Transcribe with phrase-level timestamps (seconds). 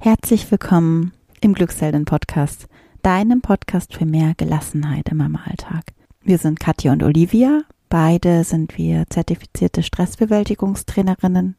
[0.00, 2.68] Herzlich willkommen im Glückshelden Podcast,
[3.02, 5.86] deinem Podcast für mehr Gelassenheit im Mama-Alltag.
[6.22, 7.62] Wir sind Katja und Olivia.
[7.88, 11.56] Beide sind wir zertifizierte Stressbewältigungstrainerinnen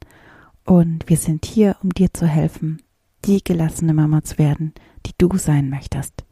[0.63, 2.81] und wir sind hier, um dir zu helfen,
[3.25, 4.73] die gelassene Mama zu werden,
[5.05, 6.23] die du sein möchtest.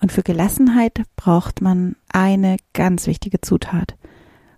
[0.00, 3.96] Und für Gelassenheit braucht man eine ganz wichtige Zutat.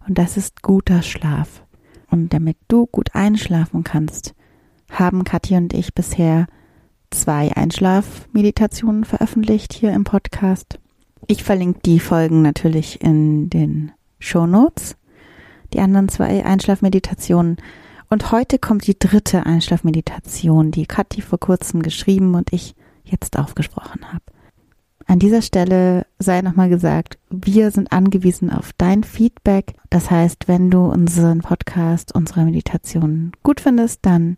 [0.09, 1.63] Und das ist guter Schlaf.
[2.11, 4.35] Und damit du gut einschlafen kannst,
[4.91, 6.47] haben Katja und ich bisher
[7.11, 10.79] zwei Einschlafmeditationen veröffentlicht hier im Podcast.
[11.27, 14.97] Ich verlinke die Folgen natürlich in den Show Notes.
[15.73, 17.59] Die anderen zwei Einschlafmeditationen.
[18.09, 24.13] Und heute kommt die dritte Einschlafmeditation, die Kathi vor kurzem geschrieben und ich jetzt aufgesprochen
[24.13, 24.25] habe.
[25.07, 29.75] An dieser Stelle sei nochmal gesagt, wir sind angewiesen auf dein Feedback.
[29.91, 34.37] Das heißt, wenn du unseren Podcast, unsere Meditation gut findest, dann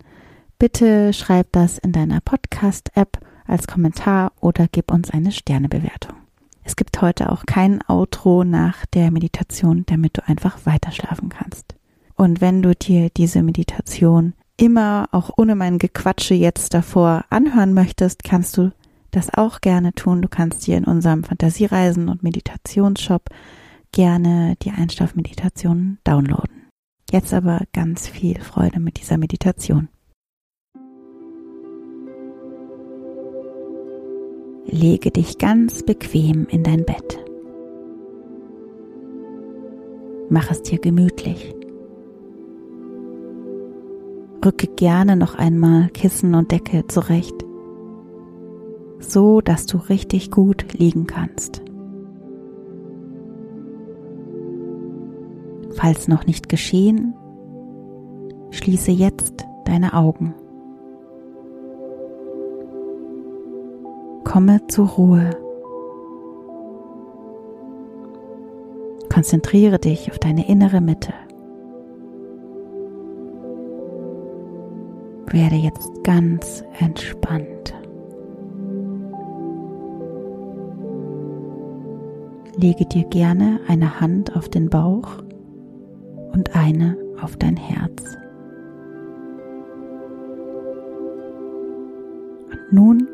[0.62, 6.14] Bitte schreib das in deiner Podcast-App als Kommentar oder gib uns eine Sternebewertung.
[6.62, 11.74] Es gibt heute auch kein Outro nach der Meditation, damit du einfach weiterschlafen kannst.
[12.14, 18.22] Und wenn du dir diese Meditation immer auch ohne mein Gequatsche jetzt davor anhören möchtest,
[18.22, 18.70] kannst du
[19.10, 20.22] das auch gerne tun.
[20.22, 23.30] Du kannst dir in unserem Fantasiereisen und Meditationsshop
[23.90, 26.68] gerne die Einschlafmeditationen downloaden.
[27.10, 29.88] Jetzt aber ganz viel Freude mit dieser Meditation.
[34.64, 37.18] Lege dich ganz bequem in dein Bett.
[40.30, 41.54] Mach es dir gemütlich.
[44.44, 47.44] Rücke gerne noch einmal Kissen und Decke zurecht,
[48.98, 51.62] so dass du richtig gut liegen kannst.
[55.74, 57.14] Falls noch nicht geschehen,
[58.50, 60.34] schließe jetzt deine Augen.
[64.32, 65.28] Komme zur Ruhe.
[69.12, 71.12] Konzentriere dich auf deine innere Mitte.
[75.26, 77.74] Werde jetzt ganz entspannt.
[82.56, 85.22] Lege dir gerne eine Hand auf den Bauch
[86.32, 88.16] und eine auf dein Herz.
[92.50, 93.08] Und nun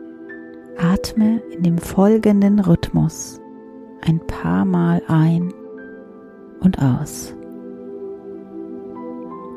[0.92, 3.40] Atme in dem folgenden Rhythmus
[4.00, 5.52] ein paar Mal ein
[6.60, 7.34] und aus.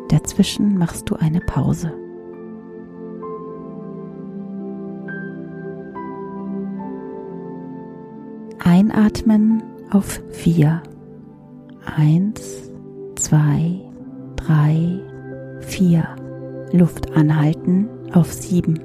[0.10, 1.94] Dazwischen machst du eine Pause.
[8.60, 10.84] Einatmen auf vier.
[11.86, 12.70] Eins,
[13.16, 13.80] zwei,
[14.36, 15.00] drei,
[15.62, 16.04] vier.
[16.74, 18.80] Luft anhalten auf sieben.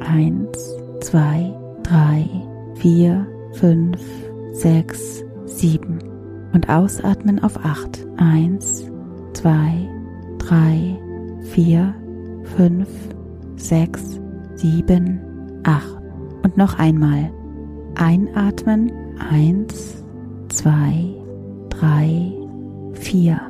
[0.00, 2.28] Eins, zwei, drei,
[2.74, 4.00] vier, fünf,
[4.52, 5.98] sechs, sieben
[6.52, 8.04] und ausatmen auf acht.
[8.16, 8.90] Eins,
[9.32, 9.88] zwei,
[10.38, 10.98] drei,
[11.50, 11.94] vier,
[12.56, 12.88] fünf,
[13.56, 14.20] sechs,
[14.56, 15.20] sieben,
[15.64, 15.96] acht.
[16.42, 17.30] Und noch einmal.
[17.96, 18.90] Einatmen.
[19.30, 20.04] Eins,
[20.48, 21.14] zwei,
[21.70, 22.32] drei,
[22.94, 23.40] vier.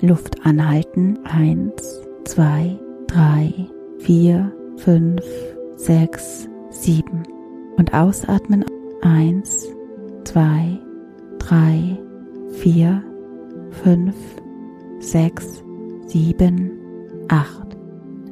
[0.00, 1.18] Luft anhalten.
[1.24, 3.52] Eins, zwei, drei,
[3.98, 5.24] vier, fünf,
[5.76, 7.22] sechs, sieben
[7.80, 8.62] und ausatmen.
[9.00, 9.66] Eins,
[10.24, 10.78] zwei,
[11.38, 11.98] drei,
[12.52, 13.02] vier,
[13.82, 14.14] fünf,
[14.98, 15.64] sechs,
[16.06, 16.72] sieben,
[17.28, 17.78] acht.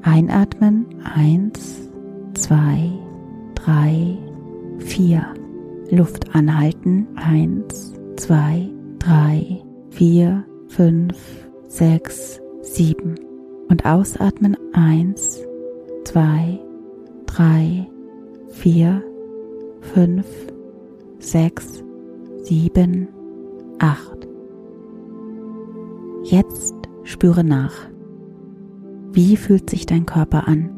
[0.03, 0.84] Einatmen.
[1.03, 1.88] Eins,
[2.34, 2.92] zwei,
[3.54, 4.19] drei,
[4.81, 5.25] vier.
[5.91, 7.09] Luft anhalten.
[7.16, 11.16] Eins, zwei, drei, vier, fünf,
[11.69, 13.15] sechs, sieben.
[13.70, 14.59] Und ausatmen.
[14.75, 15.41] Eins,
[16.04, 16.60] zwei,
[17.25, 17.88] drei,
[18.50, 19.03] vier,
[19.81, 20.27] fünf,
[21.19, 21.83] sechs,
[22.43, 23.09] sieben,
[23.78, 24.28] acht.
[26.25, 26.75] Jetzt
[27.05, 27.89] spüre nach.
[29.12, 30.71] Wie fühlt sich dein Körper an?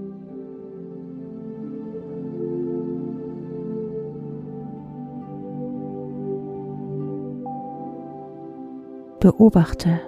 [9.20, 10.00] Beobachte,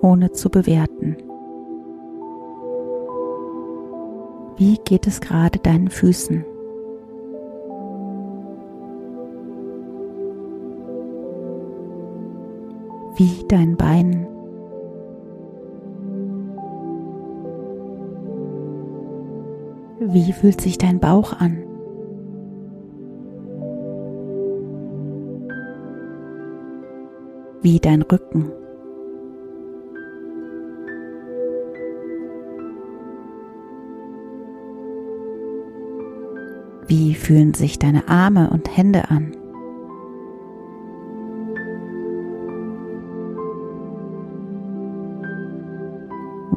[0.00, 1.16] ohne zu bewerten.
[4.56, 6.44] Wie geht es gerade deinen Füßen?
[13.18, 14.28] Wie dein Bein.
[19.98, 21.64] Wie fühlt sich dein Bauch an?
[27.60, 28.52] Wie dein Rücken?
[36.86, 39.37] Wie fühlen sich deine Arme und Hände an?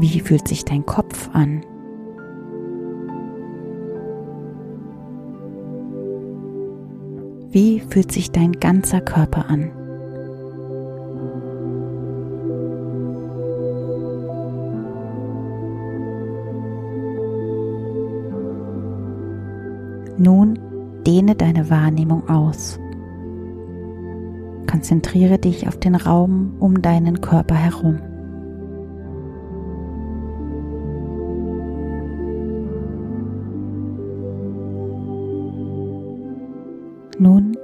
[0.02, 1.62] Wie fühlt sich dein Kopf an?
[7.52, 9.70] Wie fühlt sich dein ganzer Körper an?
[20.18, 20.58] Nun
[21.06, 22.80] dehne deine Wahrnehmung aus.
[24.66, 28.00] Konzentriere dich auf den Raum um deinen Körper herum.
[37.22, 37.56] Nun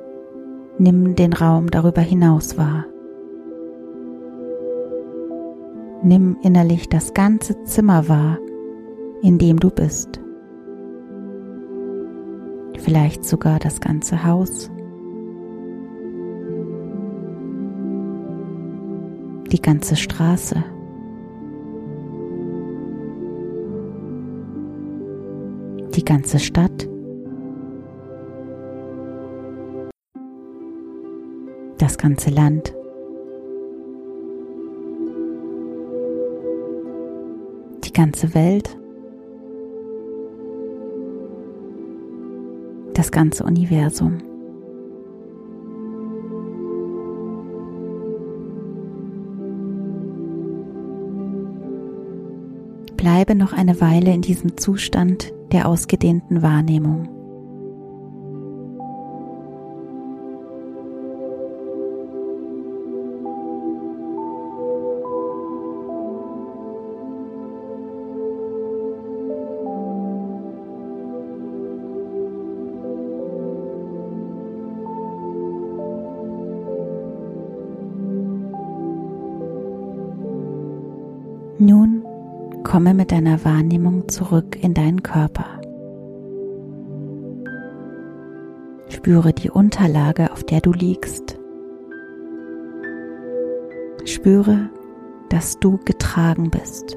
[0.77, 2.85] nimm den Raum darüber hinaus wahr.
[6.03, 8.37] Nimm innerlich das ganze Zimmer wahr,
[9.23, 10.21] in dem du bist.
[12.77, 14.69] Vielleicht sogar das ganze Haus.
[19.51, 20.63] Die ganze Straße.
[25.95, 26.87] Die ganze Stadt.
[31.87, 32.73] Das ganze Land.
[37.85, 38.77] Die ganze Welt.
[42.93, 44.17] Das ganze Universum.
[52.97, 57.16] Bleibe noch eine Weile in diesem Zustand der ausgedehnten Wahrnehmung.
[81.59, 82.03] Nun
[82.63, 85.59] komme mit deiner Wahrnehmung zurück in deinen Körper.
[88.89, 91.39] Spüre die Unterlage, auf der du liegst.
[94.05, 94.69] Spüre,
[95.29, 96.95] dass du getragen bist.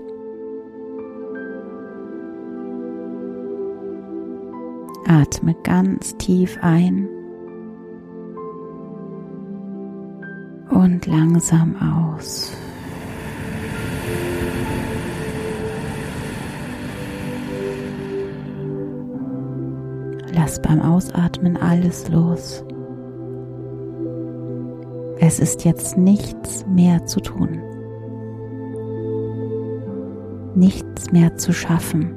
[5.09, 7.09] Atme ganz tief ein
[10.71, 12.53] und langsam aus.
[20.35, 22.65] Lass beim Ausatmen alles los.
[25.19, 27.61] Es ist jetzt nichts mehr zu tun.
[30.55, 32.15] Nichts mehr zu schaffen.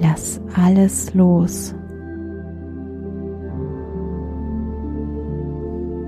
[0.00, 1.74] Lass alles los.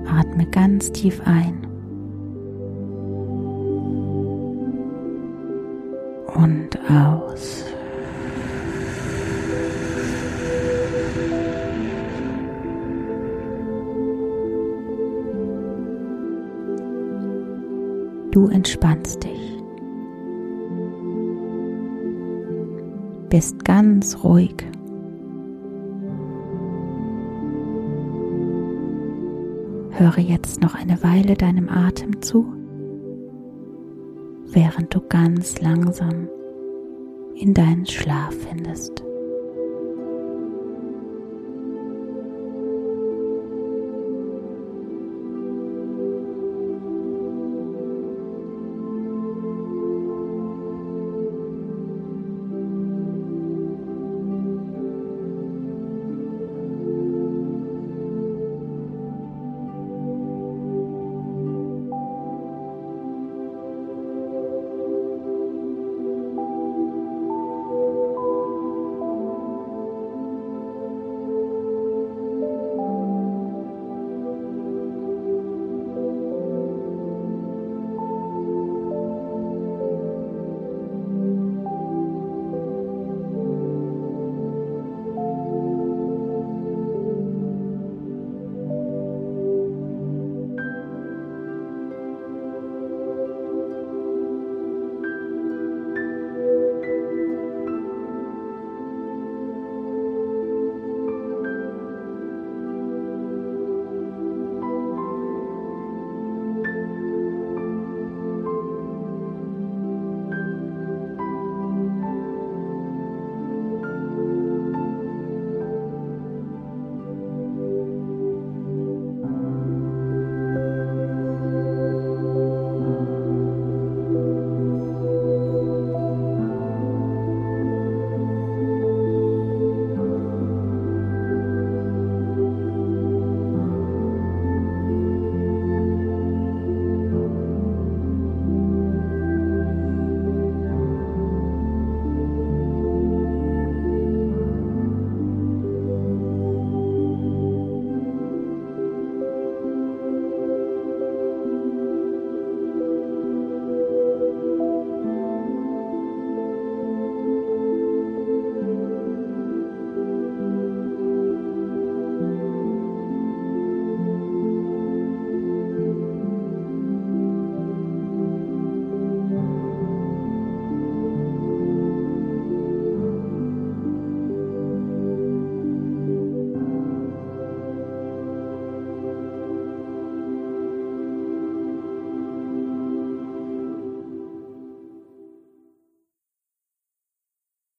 [0.07, 1.60] Atme ganz tief ein.
[6.87, 7.65] Aus.
[18.31, 19.57] Du entspannst dich.
[23.29, 24.55] Bist ganz ruhig.
[29.91, 32.45] Höre jetzt noch eine Weile deinem Atem zu
[34.53, 36.27] während du ganz langsam
[37.41, 39.03] in deinen Schlaf findest.